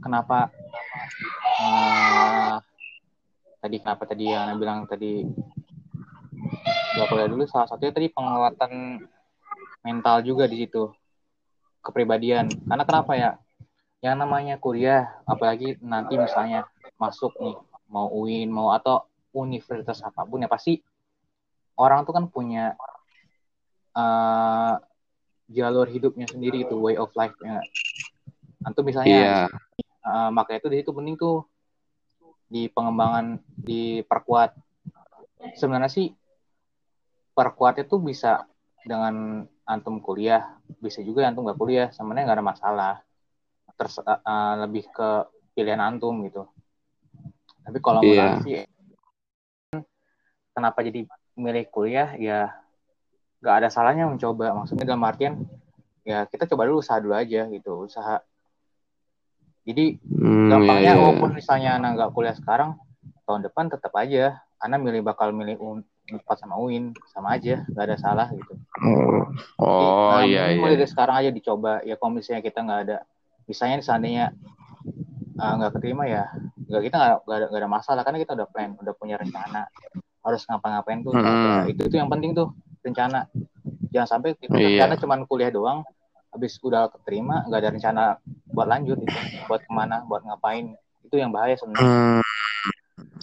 kenapa 0.00 0.48
uh, 1.60 2.56
tadi 3.58 3.76
kenapa 3.82 4.02
tadi 4.06 4.24
yang 4.30 4.56
bilang 4.56 4.86
tadi 4.86 5.26
gak 6.96 7.08
boleh 7.10 7.26
dulu 7.28 7.44
salah 7.44 7.68
satunya 7.68 7.92
tadi 7.92 8.08
penguatan 8.08 9.02
mental 9.84 10.22
juga 10.24 10.48
di 10.48 10.64
situ 10.64 10.88
kepribadian 11.82 12.48
karena 12.66 12.84
kenapa 12.86 13.12
ya 13.18 13.30
yang 13.98 14.18
namanya 14.18 14.56
kuliah 14.62 15.18
apalagi 15.26 15.74
nanti 15.82 16.14
misalnya 16.14 16.66
masuk 16.96 17.34
nih 17.42 17.58
mau 17.90 18.06
UIN 18.14 18.50
mau 18.50 18.70
atau 18.70 19.02
universitas 19.38 20.02
apa 20.02 20.26
pun 20.26 20.42
ya 20.42 20.50
pasti 20.50 20.82
orang 21.78 22.02
tuh 22.02 22.14
kan 22.14 22.26
punya 22.26 22.74
uh, 23.94 24.74
jalur 25.48 25.86
hidupnya 25.88 26.26
sendiri 26.28 26.66
itu 26.66 26.76
way 26.76 26.98
of 26.98 27.14
life 27.14 27.34
ya 27.40 27.62
antum 28.66 28.84
misalnya 28.84 29.48
yeah. 29.48 29.48
uh, 30.04 30.28
maka 30.34 30.58
itu 30.58 30.68
di 30.68 30.82
situ 30.82 30.90
penting 30.92 31.16
tuh 31.16 31.46
di 32.48 32.68
pengembangan 32.68 33.40
diperkuat 33.56 34.56
sebenarnya 35.54 35.92
sih 35.92 36.08
perkuatnya 37.32 37.86
tuh 37.86 38.02
bisa 38.02 38.44
dengan 38.82 39.46
antum 39.68 40.00
kuliah 40.02 40.58
bisa 40.80 41.04
juga 41.04 41.28
antum 41.28 41.46
gak 41.46 41.60
kuliah 41.60 41.88
sebenarnya 41.92 42.24
nggak 42.28 42.38
ada 42.40 42.46
masalah 42.46 42.94
terus 43.78 44.00
uh, 44.02 44.54
lebih 44.66 44.90
ke 44.90 45.08
pilihan 45.54 45.78
antum 45.78 46.24
gitu 46.26 46.48
tapi 47.62 47.78
kalau 47.84 48.00
yeah. 48.00 48.40
sih 48.42 48.64
kenapa 50.58 50.82
jadi 50.82 51.06
milih 51.38 51.64
kuliah? 51.70 52.18
Ya 52.18 52.58
nggak 53.38 53.54
ada 53.62 53.68
salahnya 53.70 54.10
mencoba. 54.10 54.50
Maksudnya 54.58 54.84
dalam 54.90 55.06
artian 55.06 55.46
ya 56.02 56.26
kita 56.26 56.50
coba 56.50 56.66
dulu 56.66 56.82
usaha 56.82 56.98
dulu 56.98 57.14
aja 57.14 57.46
gitu 57.46 57.86
usaha. 57.86 58.18
Jadi 59.62 60.00
hmm, 60.02 60.48
gampangnya 60.50 60.82
iya, 60.82 60.92
iya. 60.96 60.98
walaupun 60.98 61.30
misalnya 61.36 61.70
anak 61.78 61.90
nggak 61.94 62.10
kuliah 62.16 62.34
sekarang, 62.34 62.74
tahun 63.22 63.46
depan 63.46 63.70
tetap 63.70 63.94
aja. 63.94 64.42
Anak 64.58 64.82
milih 64.82 65.06
bakal 65.06 65.30
milih 65.30 65.54
Unpad 66.10 66.34
sama 66.40 66.58
UIN 66.58 66.90
sama 67.14 67.38
aja, 67.38 67.62
nggak 67.70 67.84
ada 67.84 67.96
salah 68.00 68.26
gitu. 68.34 68.58
Oh, 68.82 69.22
oh 69.62 70.18
nah, 70.18 70.26
iya 70.26 70.58
mulai 70.58 70.74
dari 70.74 70.90
sekarang 70.90 71.14
aja 71.22 71.30
dicoba. 71.30 71.78
Ya 71.86 71.94
kalau 71.94 72.18
misalnya 72.18 72.42
kita 72.42 72.66
nggak 72.66 72.80
ada, 72.90 72.96
misalnya 73.46 73.84
seandainya 73.86 74.34
ah, 75.38 75.52
nggak 75.62 75.70
uh, 75.70 75.74
keterima 75.78 76.10
ya, 76.10 76.26
nggak 76.66 76.82
kita 76.90 76.96
nggak 77.22 77.36
ada, 77.38 77.46
gak 77.54 77.60
ada 77.60 77.70
masalah 77.70 78.02
karena 78.02 78.18
kita 78.18 78.32
udah 78.34 78.48
plan, 78.50 78.74
udah 78.82 78.94
punya 78.98 79.14
rencana 79.14 79.70
harus 80.28 80.44
ngapa-ngapain 80.44 81.00
tuh. 81.00 81.12
Hmm. 81.16 81.64
Itu 81.66 81.88
tuh 81.88 81.98
yang 81.98 82.12
penting 82.12 82.36
tuh 82.36 82.52
rencana. 82.84 83.26
Jangan 83.88 84.08
sampai 84.08 84.36
kita 84.36 84.54
iya. 84.60 84.84
rencana 84.84 84.94
cuma 85.00 85.14
kuliah 85.24 85.48
doang, 85.48 85.80
habis 86.32 86.60
udah 86.60 86.92
keterima 86.92 87.44
nggak 87.48 87.60
ada 87.60 87.70
rencana 87.72 88.02
buat 88.52 88.68
lanjut 88.68 88.98
itu 89.00 89.16
buat 89.48 89.64
ke 89.64 89.72
mana 89.72 90.04
buat 90.04 90.22
ngapain 90.24 90.76
itu 91.04 91.16
yang 91.16 91.32
bahaya 91.32 91.56
sebenarnya 91.56 91.88
hmm, 91.88 92.22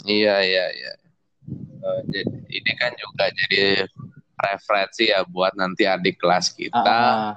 iya 0.09 0.35
iya 0.41 0.65
iya 0.73 0.93
uh, 1.85 2.01
jadi 2.09 2.33
ini 2.49 2.71
kan 2.81 2.91
juga 2.97 3.29
jadi 3.29 3.85
referensi 4.35 5.13
ya 5.13 5.21
buat 5.23 5.53
nanti 5.53 5.85
adik 5.85 6.17
kelas 6.17 6.49
kita 6.57 6.81
uh, 6.81 7.31
uh, 7.31 7.33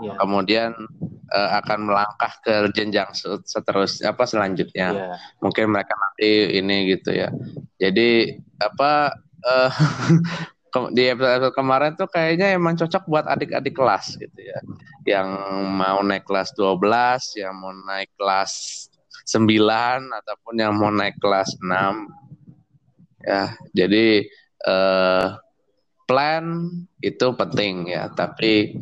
iya. 0.00 0.12
kemudian 0.16 0.72
uh, 1.30 1.50
akan 1.62 1.90
melangkah 1.90 2.32
ke 2.42 2.54
jenjang 2.74 3.10
seterusnya 3.46 4.12
apa 4.12 4.26
selanjutnya 4.26 4.88
yeah. 4.92 5.16
mungkin 5.40 5.70
mereka 5.70 5.94
nanti 5.96 6.58
ini 6.58 6.90
gitu 6.94 7.14
ya 7.14 7.30
jadi 7.80 8.36
apa 8.60 9.14
uh, 9.48 9.72
di 10.94 11.10
episode, 11.10 11.50
kemarin 11.50 11.98
tuh 11.98 12.06
kayaknya 12.06 12.54
emang 12.54 12.78
cocok 12.78 13.02
buat 13.10 13.26
adik-adik 13.26 13.74
kelas 13.74 14.14
gitu 14.14 14.38
ya. 14.38 14.58
Yang 15.02 15.28
mau 15.66 15.98
naik 16.06 16.24
kelas 16.30 16.54
12, 16.54 17.42
yang 17.42 17.54
mau 17.58 17.74
naik 17.74 18.10
kelas 18.14 18.86
9 19.26 19.42
ataupun 20.22 20.54
yang 20.54 20.72
mau 20.78 20.94
naik 20.94 21.18
kelas 21.18 21.58
6. 21.58 21.66
Ya, 23.20 23.52
jadi 23.74 24.24
eh, 24.64 25.26
plan 26.06 26.44
itu 27.02 27.26
penting 27.34 27.90
ya, 27.90 28.08
tapi 28.14 28.78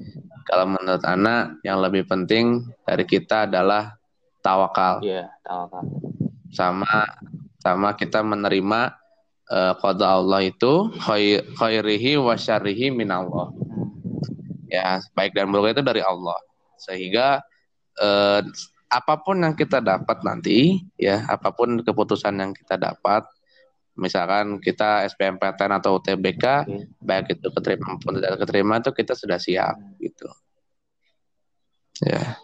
kalau 0.49 0.65
menurut 0.65 1.05
anak 1.05 1.61
yang 1.61 1.85
lebih 1.85 2.09
penting 2.09 2.65
dari 2.89 3.05
kita 3.05 3.45
adalah 3.45 4.01
tawakal. 4.41 5.05
Iya, 5.05 5.29
tawakal. 5.45 5.85
Sama 6.49 7.05
sama 7.61 7.93
kita 7.93 8.25
menerima 8.25 8.97
uh, 9.53 9.75
qada 9.77 10.17
Allah 10.17 10.49
itu 10.49 10.89
khairihi 11.61 12.17
wa 12.17 12.33
syarrihi 12.33 12.89
minallah. 12.89 13.53
Hmm. 13.53 13.93
Ya, 14.73 15.05
baik 15.13 15.37
dan 15.37 15.53
buruk 15.53 15.77
itu 15.77 15.85
dari 15.85 16.01
Allah. 16.01 16.41
Sehingga 16.81 17.45
uh, 18.01 18.41
apa 18.89 19.15
pun 19.21 19.45
yang 19.45 19.53
kita 19.53 19.85
dapat 19.85 20.25
nanti 20.25 20.81
ya, 20.97 21.29
apa 21.29 21.53
pun 21.53 21.85
keputusan 21.85 22.41
yang 22.41 22.57
kita 22.57 22.81
dapat 22.81 23.29
misalkan 23.99 24.63
kita 24.63 25.05
SPMPTN 25.11 25.83
atau 25.83 25.99
UTBK 25.99 26.45
okay. 26.65 26.87
baik 27.03 27.35
itu 27.35 27.51
keterima 27.51 27.99
maupun 27.99 28.23
tidak 28.23 28.39
keterima 28.47 28.79
itu 28.79 28.91
kita 28.95 29.19
sudah 29.19 29.43
siap 29.43 29.75
ya. 32.03 32.39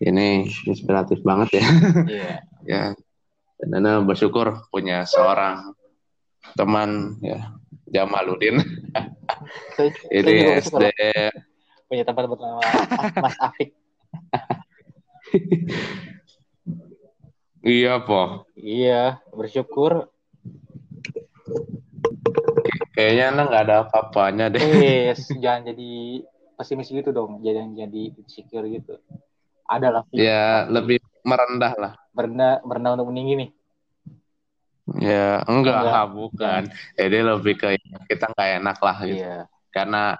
Ini 0.00 0.48
inspiratif 0.64 1.20
banget 1.20 1.60
ya. 1.60 1.64
Yeah. 2.08 2.36
ya. 2.72 2.82
Dan 3.60 3.76
Ana 3.76 4.00
bersyukur 4.00 4.64
punya 4.72 5.04
seorang 5.04 5.76
teman 6.56 7.20
ya 7.20 7.52
Jamaludin 7.92 8.64
ini 10.16 10.32
SD 10.56 10.88
punya 11.84 12.02
tempat 12.06 12.24
bernama 12.24 12.62
Mas 13.20 13.36
Afik. 13.36 13.70
Iya 17.60 18.00
po. 18.00 18.48
Iya 18.56 19.20
bersyukur. 19.36 20.08
Kayaknya 22.96 23.24
anda 23.28 23.42
nggak 23.52 23.64
ada 23.68 23.76
apa-apanya 23.84 24.48
deh. 24.48 24.64
Yes, 24.64 25.28
jangan 25.36 25.68
jadi 25.68 26.24
pesimis 26.60 26.92
gitu 26.92 27.08
dong, 27.08 27.40
jangan 27.40 27.72
jadi 27.72 28.02
insecure 28.20 28.68
gitu. 28.68 29.00
Ada 29.64 29.88
lah. 29.88 30.02
Ya, 30.12 30.68
lebih 30.68 31.00
merendah 31.24 31.72
lah. 31.80 31.92
Merendah, 32.12 32.60
merendah 32.68 33.00
untuk 33.00 33.08
meninggi 33.08 33.34
nih. 33.40 33.50
Ya, 35.00 35.40
enggak, 35.48 35.80
enggak. 35.80 36.06
bukan. 36.12 36.62
Jadi 37.00 37.18
lebih 37.24 37.54
ke 37.56 37.80
kita 38.12 38.28
nggak 38.36 38.50
enak 38.60 38.78
lah 38.84 38.98
gitu. 39.08 39.24
Iya. 39.24 39.48
Karena 39.72 40.18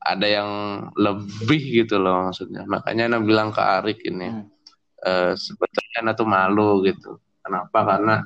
ada 0.00 0.26
yang 0.30 0.50
lebih 0.94 1.84
gitu 1.84 2.00
loh 2.00 2.30
maksudnya. 2.30 2.62
Makanya 2.64 3.12
Anda 3.12 3.20
bilang 3.20 3.50
ke 3.50 3.60
Arik 3.60 4.00
ini, 4.06 4.30
hmm. 4.30 4.46
uh, 5.02 5.32
sebetulnya 5.34 5.96
Anda 6.06 6.12
tuh 6.14 6.28
malu 6.30 6.86
gitu. 6.86 7.18
Kenapa? 7.42 7.78
Karena 7.82 8.22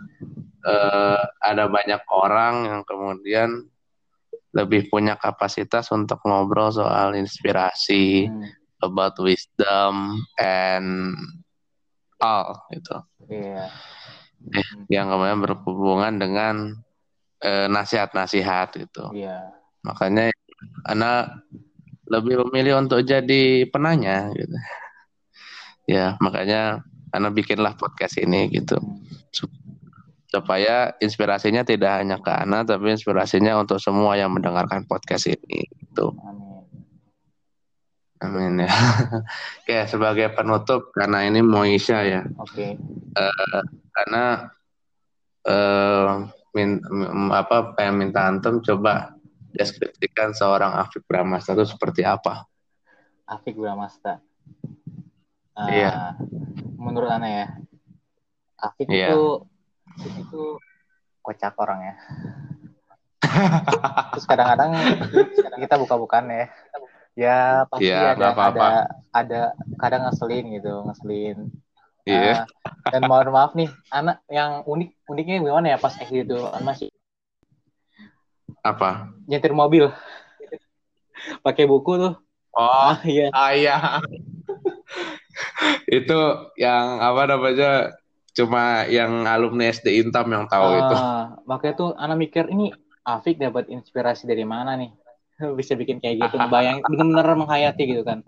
uh, 0.69 1.21
ada 1.41 1.65
banyak 1.67 2.03
orang 2.13 2.55
yang 2.69 2.81
kemudian 2.85 3.65
lebih 4.51 4.91
punya 4.91 5.15
kapasitas 5.15 5.91
untuk 5.95 6.19
ngobrol 6.27 6.75
soal 6.75 7.15
inspirasi, 7.15 8.27
hmm. 8.27 8.83
about 8.83 9.15
wisdom 9.23 10.19
and 10.39 11.15
all 12.19 12.67
gitu. 12.75 12.97
Yeah. 13.31 13.71
Eh, 14.51 14.69
yang 14.91 15.13
kemudian 15.13 15.41
berhubungan 15.45 16.15
dengan 16.19 16.55
uh, 17.45 17.67
nasihat-nasihat 17.71 18.75
gitu. 18.81 19.13
Yeah. 19.15 19.55
Makanya 19.87 20.35
anak 20.89 21.47
lebih 22.11 22.43
memilih 22.49 22.83
untuk 22.83 23.07
jadi 23.07 23.69
penanya 23.71 24.31
gitu. 24.35 24.55
Ya, 25.91 26.15
makanya 26.23 26.87
anak 27.11 27.35
bikinlah 27.35 27.75
podcast 27.75 28.15
ini 28.23 28.47
gitu. 28.47 28.79
Hmm 28.79 29.03
supaya 30.31 30.95
inspirasinya 31.03 31.67
tidak 31.67 31.99
hanya 31.99 32.23
ke 32.23 32.31
Ana 32.31 32.63
tapi 32.63 32.95
inspirasinya 32.95 33.59
untuk 33.59 33.83
semua 33.83 34.15
yang 34.15 34.31
mendengarkan 34.31 34.87
podcast 34.87 35.27
ini 35.27 35.67
itu. 35.67 36.07
Amin. 38.23 38.63
ya. 38.63 38.71
Oke, 39.65 39.77
sebagai 39.91 40.31
penutup 40.31 40.95
karena 40.95 41.27
ini 41.27 41.43
Moisha 41.43 42.07
ya. 42.07 42.23
Oke. 42.39 42.53
Okay. 42.55 42.71
Uh, 43.19 43.27
eh, 43.27 43.61
karena 43.91 44.25
uh, 45.51 46.31
min, 46.55 46.79
apa 47.35 47.75
pengen 47.75 48.07
minta 48.07 48.29
antum 48.29 48.63
coba 48.63 49.19
deskripsikan 49.51 50.31
seorang 50.31 50.79
Afik 50.79 51.03
Bramasta 51.11 51.59
itu 51.59 51.67
seperti 51.67 52.07
apa? 52.07 52.47
Afik 53.27 53.59
Bramasta. 53.59 54.23
Uh, 55.59 55.69
iya. 55.75 56.15
Menurut 56.79 57.11
Ana 57.11 57.27
ya, 57.27 57.47
Afik 58.61 58.87
iya. 58.93 59.11
itu 59.11 59.49
itu 60.09 60.43
kocak 61.21 61.55
orang 61.61 61.81
ya 61.85 61.95
terus 64.17 64.27
kadang-kadang 64.27 64.73
kita 65.61 65.75
buka-bukaan 65.77 66.27
ya 66.33 66.47
ya 67.19 67.39
pasti 67.69 67.91
ya, 67.93 68.17
ada 68.17 68.33
apa 68.33 68.43
-apa. 68.49 68.49
ada 68.51 68.71
ada 69.13 69.41
kadang 69.77 70.09
ngeselin 70.09 70.47
gitu 70.57 70.75
ngeselin 70.89 71.39
Iya. 72.09 72.17
Yeah. 72.17 72.39
Uh, 72.65 72.91
dan 72.91 73.03
mohon 73.05 73.29
maaf 73.29 73.53
nih, 73.53 73.69
anak 73.93 74.25
yang 74.33 74.65
unik 74.65 74.91
uniknya 75.05 75.37
gimana 75.45 75.67
ya 75.77 75.79
pas 75.79 75.95
SD 75.95 76.25
itu 76.25 76.39
masih 76.65 76.89
apa? 78.65 79.13
Nyetir 79.29 79.53
mobil. 79.53 79.93
Pakai 81.45 81.69
buku 81.69 82.01
tuh. 82.01 82.15
Oh, 82.57 82.97
ah, 82.97 82.99
iya. 83.05 83.29
Ah, 83.31 83.53
iya. 83.53 84.01
itu 86.01 86.21
yang 86.59 86.99
apa 86.99 87.23
namanya 87.31 88.00
cuma 88.35 88.87
yang 88.87 89.27
alumni 89.27 89.71
SD 89.71 90.07
Intam 90.07 90.31
yang 90.31 90.47
tahu 90.47 90.67
uh, 90.71 90.79
itu. 90.79 90.95
Makanya 91.47 91.75
tuh 91.75 91.91
anak 91.99 92.17
mikir 92.19 92.47
ini 92.51 92.71
Afik 93.01 93.41
dapat 93.41 93.73
inspirasi 93.73 94.29
dari 94.29 94.45
mana 94.45 94.77
nih? 94.77 94.93
Bisa 95.59 95.75
bikin 95.75 95.99
kayak 95.99 96.29
gitu, 96.29 96.37
bayang 96.53 96.85
benar-benar 96.85 97.37
menghayati 97.37 97.83
gitu 97.89 98.03
kan. 98.05 98.23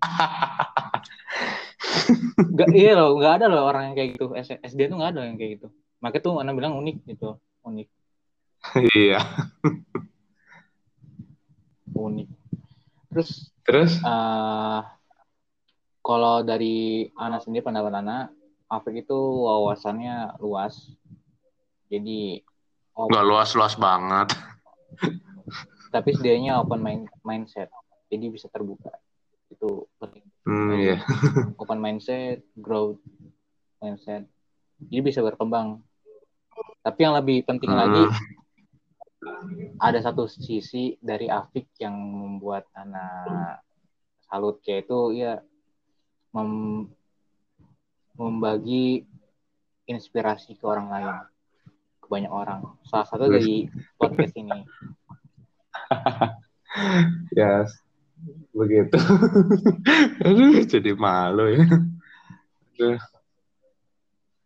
gak, 2.58 2.70
iya 2.72 2.96
loh, 2.96 3.20
nggak 3.20 3.34
ada 3.40 3.46
loh 3.48 3.68
orang 3.68 3.92
yang 3.92 3.96
kayak 3.96 4.10
gitu. 4.16 4.32
SD 4.36 4.80
tuh 4.88 4.96
nggak 5.00 5.12
ada 5.16 5.20
yang 5.26 5.36
kayak 5.40 5.60
gitu. 5.60 5.66
Makanya 6.00 6.24
tuh 6.24 6.34
anak 6.40 6.54
bilang 6.56 6.76
unik 6.76 6.96
gitu, 7.08 7.36
unik. 7.64 7.88
Iya. 8.96 9.20
unik. 11.96 12.28
Terus, 13.10 13.30
terus? 13.66 13.92
Uh, 14.04 14.84
kalau 16.00 16.46
dari 16.46 17.10
anak 17.18 17.44
sendiri 17.44 17.66
pendapat 17.66 17.92
anak, 18.00 18.32
Afrik 18.70 19.02
itu 19.02 19.18
wawasannya 19.18 20.38
luas. 20.38 20.94
Jadi 21.90 22.38
nggak 22.94 23.26
luas-luas 23.26 23.74
banget. 23.74 24.30
Tapi 25.94 26.08
setidaknya 26.14 26.62
open 26.62 26.78
mind 26.78 27.04
mindset. 27.26 27.66
Jadi 28.06 28.30
bisa 28.30 28.46
terbuka. 28.46 28.94
Itu 29.50 29.90
penting. 29.98 30.22
Hmm, 30.46 30.78
yeah. 30.78 31.02
open 31.62 31.82
mindset, 31.82 32.46
growth 32.54 33.02
mindset. 33.82 34.22
Jadi 34.78 35.00
bisa 35.02 35.18
berkembang. 35.18 35.82
Tapi 36.86 36.98
yang 37.02 37.18
lebih 37.18 37.42
penting 37.42 37.74
hmm. 37.74 37.80
lagi 37.82 38.04
ada 39.80 39.98
satu 40.00 40.24
sisi 40.28 40.96
dari 41.00 41.28
Afik 41.28 41.76
yang 41.80 41.92
membuat 41.96 42.68
anak 42.72 43.60
salut 44.24 44.62
yaitu 44.64 45.16
ya 45.16 45.42
mem 46.32 46.86
membagi 48.14 49.06
inspirasi 49.90 50.54
ke 50.54 50.64
orang 50.66 50.86
lain 50.90 51.10
ke 51.98 52.06
banyak 52.06 52.30
orang. 52.30 52.78
Salah 52.86 53.06
satu 53.06 53.26
dari 53.26 53.66
podcast 53.98 54.34
ini. 54.38 54.62
Ya 57.34 57.66
yes, 57.66 57.70
begitu. 58.54 58.98
Aduh 60.26 60.62
jadi 60.66 60.90
malu 60.94 61.50
ya. 61.50 61.66
Aduh. 62.76 63.00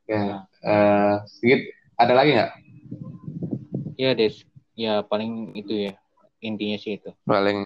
Ya 0.04 0.44
uh, 0.64 1.14
sedikit 1.28 1.60
ada 2.00 2.12
lagi 2.16 2.30
nggak? 2.36 2.52
Ya 4.00 4.10
des. 4.16 4.44
Ya 4.74 5.04
paling 5.04 5.52
itu 5.56 5.90
ya. 5.90 5.92
Intinya 6.40 6.76
sih 6.80 7.00
itu. 7.00 7.12
Paling 7.24 7.64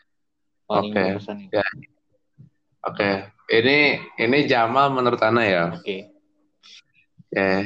paling 0.69 0.93
okay. 0.93 1.17
itu. 1.17 1.55
ya 1.55 1.65
Oke, 2.89 3.05
okay. 3.05 3.17
ini 3.53 4.01
ini 4.17 4.49
Jamal 4.49 4.89
menurut 4.89 5.21
Ana 5.21 5.45
ya. 5.45 5.65
Oke. 5.77 5.85
Okay. 5.85 6.01
Oke. 7.29 7.37
Okay. 7.37 7.59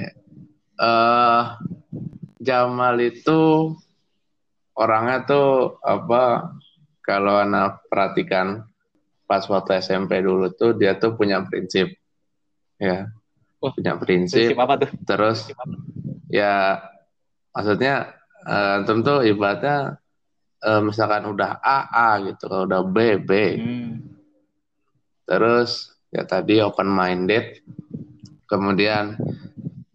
Uh, 0.82 0.82
eh, 0.82 1.42
Jamal 2.42 2.98
itu 2.98 3.70
orangnya 4.74 5.22
tuh 5.22 5.78
apa? 5.78 6.50
Kalau 7.06 7.38
Ana 7.38 7.78
perhatikan 7.86 8.66
pas 9.30 9.46
waktu 9.46 9.78
SMP 9.78 10.18
dulu 10.26 10.50
tuh 10.50 10.74
dia 10.74 10.98
tuh 10.98 11.14
punya 11.14 11.38
prinsip, 11.46 11.94
ya. 12.82 13.06
Oh, 13.62 13.70
punya 13.70 13.94
prinsip. 13.94 14.42
Prinsip 14.42 14.58
apa 14.58 14.74
tuh? 14.82 14.90
Terus 15.06 15.38
ya 16.34 16.82
maksudnya 17.54 18.10
uh, 18.42 18.82
tentu 18.82 19.22
ibaratnya 19.22 20.02
uh, 20.66 20.82
misalkan 20.82 21.30
udah 21.30 21.62
A 21.62 21.78
A 21.94 22.08
gitu, 22.26 22.50
kalau 22.50 22.66
udah 22.66 22.82
B 22.82 23.22
B. 23.22 23.30
Hmm 23.54 24.11
Terus 25.26 25.92
ya 26.12 26.22
tadi 26.26 26.60
open 26.60 26.88
minded. 26.90 27.62
Kemudian 28.46 29.16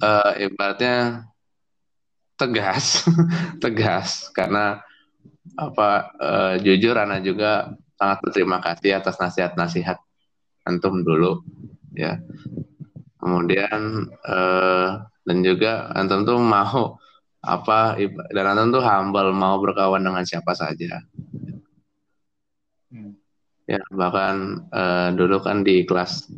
uh, 0.01 0.31
ibaratnya 0.41 1.29
tegas, 2.37 3.05
tegas 3.63 4.29
karena 4.33 4.81
apa 5.57 5.89
uh, 6.17 6.53
jujur 6.61 6.97
Ana 6.97 7.21
juga 7.21 7.73
sangat 7.97 8.17
berterima 8.21 8.61
kasih 8.61 9.01
atas 9.01 9.17
nasihat-nasihat 9.17 9.97
antum 10.65 11.01
dulu 11.01 11.41
ya. 11.93 12.21
Kemudian 13.17 14.07
uh, 14.25 15.05
dan 15.27 15.37
juga 15.43 15.91
antum 15.97 16.23
tuh 16.23 16.39
mau 16.39 16.95
apa 17.41 17.97
dan 18.31 18.45
antum 18.53 18.79
tuh 18.79 18.83
humble 18.85 19.33
mau 19.33 19.57
berkawan 19.57 20.01
dengan 20.01 20.23
siapa 20.23 20.53
saja. 20.53 21.01
Ya 23.67 23.83
bahkan 23.91 24.63
uh, 24.71 25.11
dulu 25.11 25.43
kan 25.43 25.61
di 25.67 25.83
kelas 25.83 26.31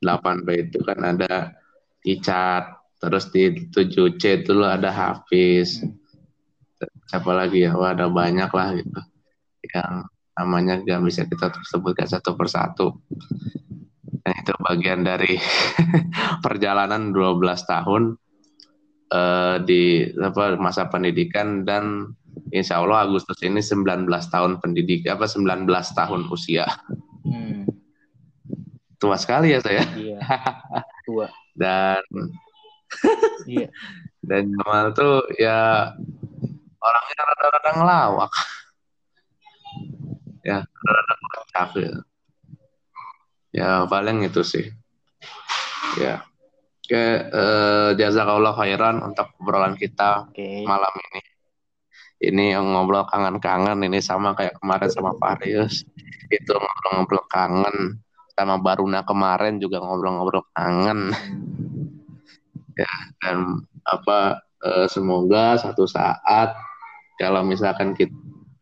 8B 0.00 0.70
itu 0.70 0.78
kan 0.86 1.02
ada 1.02 1.50
Icat, 2.06 2.78
terus 3.02 3.26
di 3.34 3.66
7C 3.74 4.46
dulu 4.46 4.62
ada 4.62 4.94
Hafiz. 4.94 5.82
Siapa 7.10 7.34
lagi 7.34 7.66
ya 7.66 7.74
wah 7.74 7.90
ada 7.90 8.06
banyak 8.06 8.50
lah 8.54 8.68
gitu 8.78 9.00
yang 9.74 10.06
namanya 10.36 10.78
gak 10.84 11.02
bisa 11.02 11.24
kita 11.24 11.48
sebutkan 11.64 12.06
satu 12.06 12.36
persatu 12.36 12.86
dan 14.22 14.34
itu 14.42 14.52
bagian 14.58 15.00
dari 15.06 15.38
perjalanan 16.44 17.14
12 17.14 17.40
tahun 17.62 18.02
uh, 19.14 19.56
di 19.62 20.12
apa 20.18 20.58
masa 20.58 20.90
pendidikan 20.90 21.62
dan 21.62 22.10
insya 22.50 22.80
Allah 22.82 23.06
Agustus 23.06 23.38
ini 23.42 23.60
19 23.60 24.06
tahun 24.06 24.58
pendidik 24.62 25.06
apa 25.08 25.26
19 25.26 25.66
tahun 25.68 26.20
usia. 26.30 26.66
Hmm. 27.26 27.66
tua 28.96 29.20
sekali 29.20 29.52
ya 29.52 29.60
saya. 29.60 29.84
Iya. 29.92 30.18
Tua. 31.06 31.28
Dan 31.52 32.00
iya. 33.50 33.68
dan 34.24 34.48
Jamal 34.50 34.96
tuh 34.96 35.20
ya 35.36 35.92
orangnya 36.80 37.22
rada-rada 37.28 37.70
ngelawak. 37.76 38.32
Ya 40.46 40.58
rada-rada 40.64 41.14
kocak 41.28 41.70
ya 41.76 41.94
ya 43.56 43.88
paling 43.88 44.24
itu 44.24 44.40
sih. 44.44 44.66
Ya. 45.96 46.24
Oke 46.86 46.94
eh, 47.18 47.90
jazakallah 47.98 48.54
khairan 48.54 49.02
untuk 49.02 49.26
obrolan 49.42 49.74
kita 49.74 50.30
okay. 50.30 50.62
malam 50.62 50.94
ini 51.10 51.18
ini 52.22 52.56
yang 52.56 52.72
ngobrol 52.72 53.04
kangen-kangen 53.08 53.80
ini 53.84 54.00
sama 54.00 54.32
kayak 54.32 54.56
kemarin 54.60 54.90
sama 54.92 55.12
Farius 55.20 55.84
itu 56.32 56.52
ngobrol-ngobrol 56.52 57.24
kangen 57.28 58.00
sama 58.36 58.60
Baruna 58.60 59.04
kemarin 59.04 59.60
juga 59.60 59.80
ngobrol-ngobrol 59.80 60.44
kangen 60.56 61.12
ya 62.80 62.92
dan 63.24 63.64
apa 63.88 64.40
eh, 64.64 64.86
semoga 64.88 65.56
satu 65.60 65.84
saat 65.88 66.56
kalau 67.16 67.40
misalkan 67.44 67.96
kita 67.96 68.12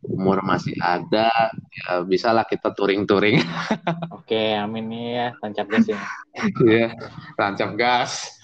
umur 0.04 0.44
masih 0.44 0.76
ada 0.84 1.32
ya 1.72 2.04
bisalah 2.04 2.44
kita 2.44 2.76
touring-touring. 2.76 3.40
Oke, 4.16 4.52
amin 4.52 4.92
nih 4.92 5.04
ya, 5.16 5.26
tancap 5.40 5.66
gas 5.72 5.86
ya. 5.88 6.00
Iya, 6.68 6.88
tancap 7.40 7.70
gas. 7.78 8.36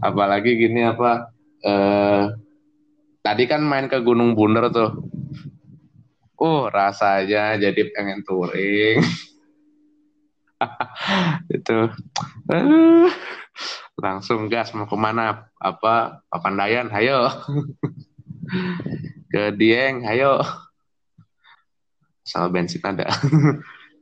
Apalagi 0.00 0.56
gini 0.56 0.88
apa 0.88 1.28
eh 1.60 2.32
tadi 3.28 3.44
kan 3.44 3.60
main 3.60 3.92
ke 3.92 4.00
Gunung 4.00 4.32
Bunder 4.32 4.72
tuh. 4.72 5.04
Uh, 6.40 6.72
rasanya 6.72 7.60
jadi 7.60 7.92
pengen 7.92 8.24
touring. 8.24 9.04
itu 11.54 11.78
langsung 14.02 14.50
gas 14.50 14.74
mau 14.74 14.90
ke 14.90 14.98
mana 14.98 15.46
apa 15.54 16.22
Papandayan 16.26 16.90
ayo 16.90 17.30
ke 19.32 19.52
Dieng, 19.60 20.08
ayo. 20.08 20.40
Sama 22.24 22.48
bensin 22.48 22.80
ada. 22.80 23.12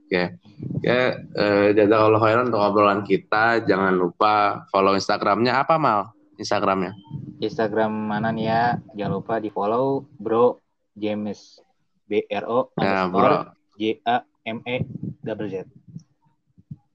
Oke. 0.06 0.38
Ya, 0.86 1.18
eh, 1.18 1.74
Allah 1.74 2.22
khairan 2.22 2.54
untuk 2.54 2.62
obrolan 2.62 3.02
kita. 3.02 3.66
Jangan 3.66 3.90
lupa 3.98 4.66
follow 4.70 4.94
Instagramnya 4.94 5.66
apa 5.66 5.74
mal? 5.82 6.14
Instagramnya? 6.38 6.94
Instagram 7.40 7.92
mana 7.92 8.32
nih 8.32 8.46
ya? 8.48 8.62
Jangan 8.96 9.12
lupa 9.20 9.34
di 9.40 9.52
follow 9.52 10.04
Bro 10.16 10.60
James 10.96 11.60
B 12.06 12.24
R 12.30 12.44
O 12.48 12.72
ya, 12.80 13.10
bro. 13.10 13.52
J 13.76 14.00
A 14.06 14.24
M 14.46 14.62
E 14.64 14.86
double 15.20 15.50
Z. 15.50 15.68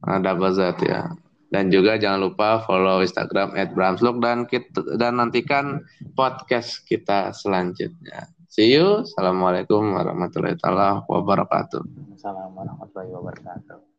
Ah, 0.01 0.17
double 0.17 0.56
Z 0.56 0.82
ya. 0.82 1.13
Dan 1.51 1.67
juga 1.67 1.99
jangan 1.99 2.32
lupa 2.32 2.63
follow 2.63 3.04
Instagram 3.04 3.54
@bramsluk 3.75 4.23
dan 4.23 4.47
kita 4.47 4.95
dan 4.95 5.19
nantikan 5.19 5.84
podcast 6.15 6.82
kita 6.88 7.36
selanjutnya. 7.36 8.32
See 8.47 8.71
you. 8.71 9.04
Assalamualaikum 9.04 9.95
warahmatullahi 9.95 10.56
wabarakatuh. 10.60 11.84
Assalamualaikum 12.15 12.56
warahmatullahi 12.56 13.12
wabarakatuh. 13.12 13.90